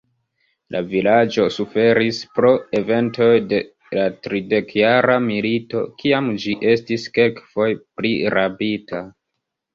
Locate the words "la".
0.75-0.79, 3.99-4.07